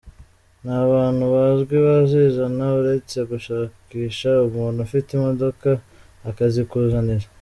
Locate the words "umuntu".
4.47-4.77